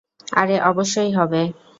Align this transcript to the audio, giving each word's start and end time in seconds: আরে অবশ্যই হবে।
আরে 0.33 0.55
অবশ্যই 0.61 1.11
হবে। 1.13 1.41